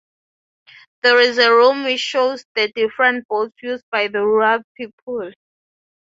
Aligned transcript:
There 1.03 1.19
is 1.19 1.37
a 1.37 1.51
room 1.53 1.83
which 1.83 1.99
shows 1.99 2.43
the 2.55 2.69
different 2.73 3.27
boats 3.27 3.53
used 3.61 3.85
by 3.91 4.07
the 4.07 4.23
rural 4.25 4.61
people. 4.75 5.31